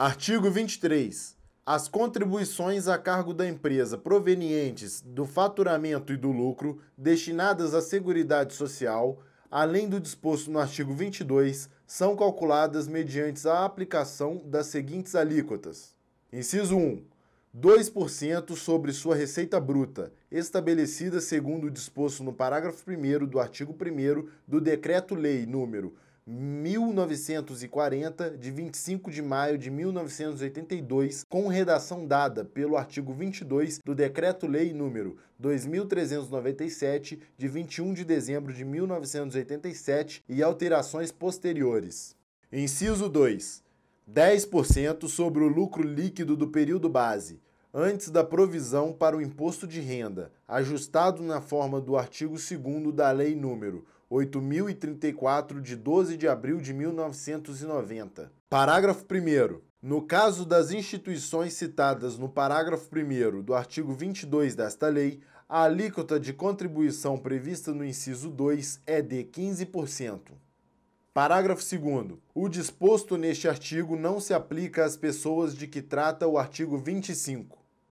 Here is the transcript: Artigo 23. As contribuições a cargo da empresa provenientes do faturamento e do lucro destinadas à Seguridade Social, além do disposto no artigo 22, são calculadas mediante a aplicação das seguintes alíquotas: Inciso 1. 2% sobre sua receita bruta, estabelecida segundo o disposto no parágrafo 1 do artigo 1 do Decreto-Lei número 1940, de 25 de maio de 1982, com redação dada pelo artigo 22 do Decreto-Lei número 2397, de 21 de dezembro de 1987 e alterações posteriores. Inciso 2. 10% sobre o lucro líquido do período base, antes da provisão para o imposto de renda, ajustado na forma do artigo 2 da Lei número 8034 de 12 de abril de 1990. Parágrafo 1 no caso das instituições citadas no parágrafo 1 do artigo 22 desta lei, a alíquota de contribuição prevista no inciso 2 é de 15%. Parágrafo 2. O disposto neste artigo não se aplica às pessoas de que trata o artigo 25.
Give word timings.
Artigo 0.00 0.48
23. 0.48 1.36
As 1.66 1.88
contribuições 1.88 2.86
a 2.86 2.96
cargo 2.96 3.34
da 3.34 3.48
empresa 3.48 3.98
provenientes 3.98 5.00
do 5.00 5.26
faturamento 5.26 6.12
e 6.12 6.16
do 6.16 6.30
lucro 6.30 6.80
destinadas 6.96 7.74
à 7.74 7.82
Seguridade 7.82 8.54
Social, 8.54 9.18
além 9.50 9.88
do 9.88 9.98
disposto 9.98 10.52
no 10.52 10.60
artigo 10.60 10.94
22, 10.94 11.68
são 11.84 12.14
calculadas 12.14 12.86
mediante 12.86 13.48
a 13.48 13.64
aplicação 13.64 14.40
das 14.46 14.68
seguintes 14.68 15.16
alíquotas: 15.16 15.96
Inciso 16.32 16.76
1. 16.76 17.02
2% 17.58 18.54
sobre 18.54 18.92
sua 18.92 19.16
receita 19.16 19.58
bruta, 19.58 20.12
estabelecida 20.30 21.20
segundo 21.20 21.64
o 21.66 21.70
disposto 21.72 22.22
no 22.22 22.32
parágrafo 22.32 22.88
1 22.88 23.26
do 23.26 23.40
artigo 23.40 23.72
1 23.72 24.28
do 24.46 24.60
Decreto-Lei 24.60 25.44
número 25.44 25.96
1940, 26.30 28.36
de 28.36 28.50
25 28.50 29.10
de 29.10 29.22
maio 29.22 29.56
de 29.56 29.70
1982, 29.70 31.24
com 31.26 31.48
redação 31.48 32.06
dada 32.06 32.44
pelo 32.44 32.76
artigo 32.76 33.14
22 33.14 33.80
do 33.82 33.94
Decreto-Lei 33.94 34.74
número 34.74 35.16
2397, 35.38 37.18
de 37.34 37.48
21 37.48 37.94
de 37.94 38.04
dezembro 38.04 38.52
de 38.52 38.62
1987 38.62 40.22
e 40.28 40.42
alterações 40.42 41.10
posteriores. 41.10 42.14
Inciso 42.52 43.08
2. 43.08 43.62
10% 44.10 45.08
sobre 45.08 45.42
o 45.42 45.48
lucro 45.48 45.82
líquido 45.82 46.36
do 46.36 46.48
período 46.48 46.90
base, 46.90 47.40
antes 47.72 48.10
da 48.10 48.24
provisão 48.24 48.92
para 48.92 49.16
o 49.16 49.22
imposto 49.22 49.66
de 49.66 49.80
renda, 49.80 50.32
ajustado 50.46 51.22
na 51.22 51.40
forma 51.40 51.80
do 51.80 51.96
artigo 51.96 52.34
2 52.34 52.94
da 52.94 53.10
Lei 53.10 53.34
número 53.34 53.84
8034 54.10 55.60
de 55.60 55.76
12 55.76 56.16
de 56.16 56.26
abril 56.26 56.60
de 56.60 56.72
1990. 56.72 58.32
Parágrafo 58.48 59.04
1 59.04 59.68
no 59.80 60.02
caso 60.02 60.44
das 60.44 60.72
instituições 60.72 61.52
citadas 61.52 62.18
no 62.18 62.28
parágrafo 62.28 62.88
1 62.92 63.42
do 63.42 63.54
artigo 63.54 63.92
22 63.92 64.56
desta 64.56 64.88
lei, 64.88 65.20
a 65.48 65.62
alíquota 65.62 66.18
de 66.18 66.32
contribuição 66.32 67.16
prevista 67.16 67.72
no 67.72 67.84
inciso 67.84 68.28
2 68.28 68.82
é 68.84 69.00
de 69.00 69.22
15%. 69.22 70.32
Parágrafo 71.14 71.62
2. 71.62 72.18
O 72.34 72.48
disposto 72.48 73.16
neste 73.16 73.48
artigo 73.48 73.94
não 73.94 74.18
se 74.18 74.34
aplica 74.34 74.84
às 74.84 74.96
pessoas 74.96 75.54
de 75.54 75.68
que 75.68 75.80
trata 75.80 76.26
o 76.26 76.36
artigo 76.36 76.76
25. 76.76 77.57